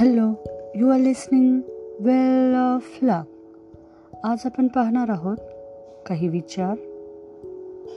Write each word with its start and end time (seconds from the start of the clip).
Hello 0.00 0.32
you 0.74 0.90
are 0.90 0.98
listening 0.98 1.60
well 2.00 2.54
of 2.54 2.98
luck 3.02 3.22
आज 4.24 4.38
आपण 4.44 4.68
पाहणार 4.68 5.08
आहोत 5.08 5.36
काही 6.06 6.28
विचार. 6.28 6.74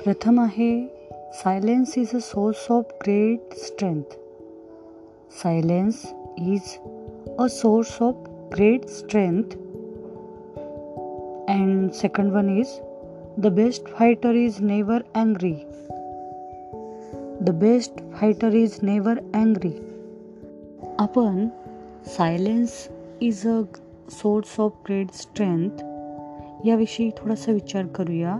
प्रथम 0.04 0.40
आहे 0.40 0.88
silence 1.34 1.98
is 1.98 2.08
a 2.14 2.18
source 2.22 2.72
of 2.72 2.84
great 2.94 3.54
strength 3.54 4.02
silence 5.44 6.14
is 6.38 6.78
a 7.40 7.48
source 7.50 8.02
of 8.02 8.16
great 8.56 8.86
strength 8.86 9.44
and 11.50 11.92
second 11.92 12.32
one 12.32 12.58
is 12.58 12.80
the 13.38 13.48
best 13.48 13.86
fighter 13.86 14.32
is 14.32 14.56
never 14.60 14.98
angry 15.16 15.56
the 17.42 17.50
best 17.50 18.12
fighter 18.12 18.54
is 18.54 18.78
never 18.84 19.20
angry 19.34 19.74
आपण 21.00 21.48
silence 22.06 22.90
is 23.22 23.48
a 23.48 23.62
source 24.10 24.60
of 24.60 24.72
great 24.86 25.08
strength 25.12 25.70
याविषयी 26.68 27.10
थोडासा 27.10 27.52
विचार 27.52 27.86
करूया. 27.86 28.40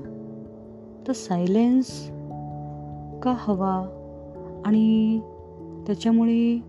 तर 1.08 1.14
silence 1.14 2.08
का 3.24 3.36
हवा? 3.40 3.96
आणि 4.66 5.20
त्याच्यामुळे 5.88 6.60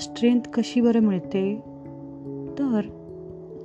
स्ट्रेंथ 0.00 0.40
कशी 0.54 0.80
बरं 0.80 1.00
मिळते? 1.00 1.56
तर 2.58 2.80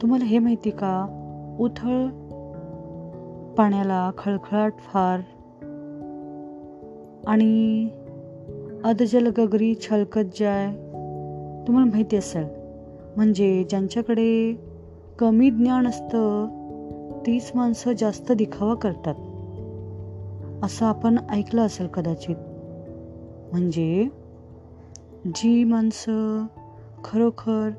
तुम्हाला 0.02 0.26
हे 0.26 0.40
माहिती 0.40 0.70
का? 0.70 1.18
उथळ 1.60 2.08
पाण्याला 3.54 4.12
खळखळाट 4.18 4.74
फार. 4.78 5.20
आणि 7.28 7.88
अधजल 8.84 9.32
गगरी 9.38 9.76
छलकत 9.76 10.38
जाय. 10.40 10.91
तुम्हाला 11.68 11.90
माहिती 11.92 12.16
असेल 12.16 12.46
म्हणजे 13.16 13.64
ज्यांच्याकडे 13.70 14.60
कमी 15.20 15.50
ज्ञान 15.50 15.88
असतं 15.88 16.48
तीच 17.26 17.52
माणसं 17.56 17.92
जास्त 17.92 18.32
दिखावा 18.32 18.76
करतात. 18.76 19.16
असं 20.64 20.86
आपण 20.86 21.18
ऐकलं 21.30 21.62
असेल 21.62 21.88
कदाचित. 21.88 22.36
म्हणजे 23.52 24.08
जी 25.26 25.64
माणसं 25.64 26.46
खरोखर 27.04 27.70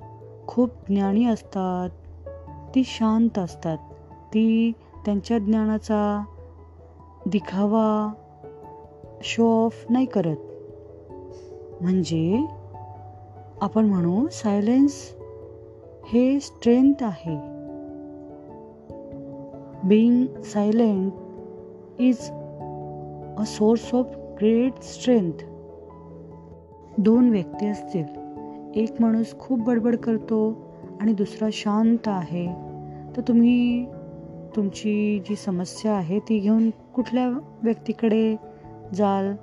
खूप 0.46 0.70
ज्ञानी 0.88 1.24
असतात 1.24 1.90
ती 2.74 2.82
शांत 2.84 3.38
असतात 3.38 3.78
ती 4.12 4.72
त्यांच्या 5.04 5.38
ज्ञानाचा 5.38 6.24
दिखावा 7.26 8.12
शो 9.22 9.66
ऑफ 9.66 9.84
नाही 9.90 10.06
करत. 10.06 10.36
म्हणजे 11.80 12.44
आपण 13.62 13.84
म्हणू 13.84 14.26
सायलेन्स 14.30 14.92
हे 16.04 16.40
स्ट्रेंथ 16.40 16.94
आहे. 17.00 17.36
Being 19.84 20.42
silent 20.42 21.12
is 21.98 22.30
a 23.38 23.44
source 23.46 23.94
of 23.94 24.06
great 24.16 24.82
strength 24.82 25.32
दोन 26.98 27.30
व्यक्ती 27.30 27.66
असतील. 27.66 28.04
एक 28.74 28.90
माणूस 29.00 29.34
खूप 29.38 29.58
बडबड 29.58 29.96
करतो 29.96 30.56
आणि 31.00 31.12
दुसरा 31.12 31.48
शांत 31.52 32.08
आहे. 32.08 32.46
तर 33.16 33.20
तुम्ही 33.28 33.86
तुमची 34.56 35.22
जी 35.28 35.36
समस्या 35.36 35.92
आहे 35.92 36.18
ती 36.18 36.38
घेऊन 36.38 36.70
कुठल्या 36.70 37.28
व्यक्तीकडे 37.62 38.36
जाल? 38.94 39.34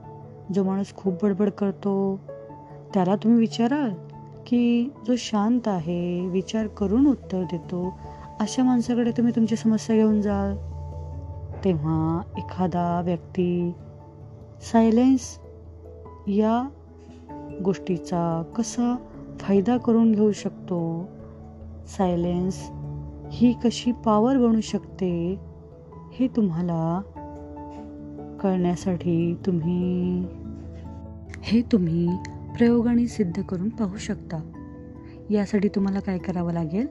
जो 0.54 0.64
माणूस 0.64 0.94
खूप 0.96 1.14
बडबड 1.24 1.50
करतो. 1.50 2.20
त्याला 2.94 3.16
तुम्ही 3.16 3.40
विचाराल? 3.40 4.09
की 4.48 4.94
जो 5.08 5.14
शांत 5.18 5.68
आहे 5.68 6.28
विचार 6.28 6.68
करून 6.68 7.08
उत्तर 7.08 7.44
देतो 7.44 8.00
अशा 8.40 8.64
माणसाकडे 8.64 9.12
तुम्ही 9.12 9.34
तुमची 9.36 9.56
समस्या 9.56 9.96
घेऊन 9.96 10.22
जाल. 10.22 10.56
तेव्हा 11.64 12.22
एखादा 12.38 13.02
व्यक्ती 13.06 13.72
सायलेन्स 14.62 15.40
या 16.28 16.70
गोष्टीचा 17.64 18.44
कसा 18.56 18.96
फायदा 19.40 19.78
करून 19.78 20.12
घेऊ 20.12 20.32
शकतो? 20.32 21.10
सायलेन्स 21.98 22.70
ही 23.32 23.54
कशी 23.64 23.92
पावर 23.92 24.38
बनू 24.38 24.62
शकते 24.62 25.40
हे 26.14 26.28
तुम्हाला 26.28 27.02
कळण्यासाठी 28.42 29.36
तुम्ही 29.46 30.22
हे 31.42 31.62
तुम्ही 31.62 32.08
प्रयोगाने 32.58 33.08
सिद्ध 33.08 33.42
करून 33.42 33.70
पाहू 33.70 33.98
शकता. 33.98 34.52
यासाठी 35.30 35.68
तुम्हाला 35.68 36.00
काय 36.00 36.18
करावं 36.18 36.54
लागेल? 36.54 36.88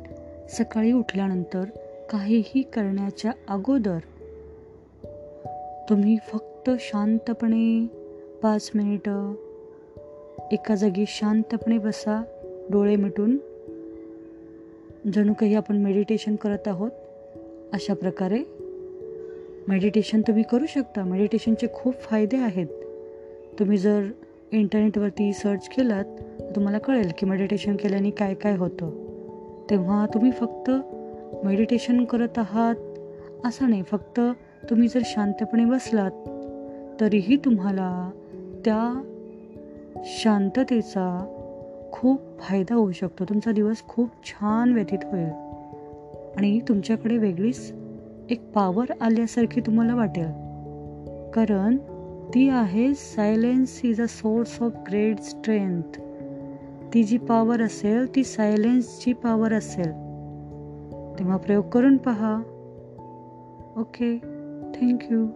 सकाळी 0.49 0.93
उठल्यानंतर 0.93 1.65
काहीही 2.11 2.63
करण्याच्या 2.63 3.33
अगोदर 3.49 3.99
तुम्ही 5.89 6.17
फक्त 6.33 6.71
शांतपणे 6.79 7.87
पाच 8.43 8.71
मिनिटं 8.75 9.35
एका 10.53 10.75
जागी 10.75 11.05
शांतपणे 11.09 11.79
बसा 11.79 12.23
डोळे 12.71 12.97
मिटून. 12.97 13.39
जणू 15.15 15.33
काही 15.33 15.55
आपण 15.55 15.77
मेडिटेशन 15.77 16.37
करत 16.37 16.69
आहोत 16.69 16.91
अशा 17.73 17.95
प्रकारे. 17.95 18.43
मेडिटेशन 19.69 20.21
तुम्ही 20.21 20.43
करू 20.51 20.67
शकता. 20.67 21.05
मेडिटेशनचे 21.05 21.67
खूप 21.73 21.95
फायदे 21.95 22.37
आहेत. 22.37 22.67
तुम्ही 23.59 23.79
जर 23.79 24.07
इंटरनेटवरती 24.53 25.33
सर्च 25.33 25.69
केलात 25.69 26.05
तर 26.41 26.53
तुम्हाला 26.57 26.79
कळेल 26.79 27.11
की 27.19 27.27
मेडिटेशन 27.27 27.77
केल्याने 27.77 28.11
काय 28.11 28.35
काय 28.35 28.57
होतं. 28.57 28.91
तेव्हा 29.71 30.07
तुम्ही 30.15 30.31
फक्त 30.31 30.71
मेडिटेशन 31.45 32.05
करत 32.05 32.39
आहात 32.39 32.75
असं 33.45 33.71
नाही 33.71 33.83
फक्त 33.83 34.21
तुम्ही 34.71 34.89
जर 34.89 34.99
शांतपणे 35.05 35.65
बसलात 35.65 36.11
तरीही 37.01 37.37
तुम्हाला 37.37 38.11
त्या 38.65 39.03
शांततेचा 39.97 41.35
खूप 41.93 42.21
फायदा 42.39 42.75
होऊ 42.75 42.93
शकतो. 42.93 43.25
तुमचा 43.25 43.53
दिवस 43.53 43.83
खूप 43.89 44.09
छान 44.25 44.73
व्यतीत 44.73 44.99
होईल. 45.05 45.31
आणि 46.37 46.61
तुमच्याकडे 46.69 47.19
वेगळीच 47.19 47.73
एक 48.31 48.53
पावर 48.53 48.85
आल्यासारखी 49.01 49.61
तुम्हाला 49.61 49.95
वाटेल. 49.95 50.29
कारण 51.31 51.77
ती 52.34 52.49
आहे 52.49 52.94
silence 52.94 53.81
is 53.84 54.00
a 54.00 54.06
source 54.09 54.62
of 54.62 54.72
great 54.89 55.21
strength 55.21 55.99
ती 56.94 57.03
जी 57.05 57.19
पॉवर 57.19 57.62
असेल 57.62 58.15
ती 58.16 58.25
सायलेन्सची 58.25 59.12
पॉवर 59.12 59.53
असेल. 59.53 59.91
तेव्हा 61.19 61.37
प्रयोग 61.37 61.65
करून 61.69 61.97
पहा. 61.97 62.43
Okay 63.77 64.19
thank you 64.75 65.27